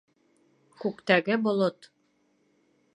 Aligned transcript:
Күктәге 0.85 1.39
болот! 1.47 1.91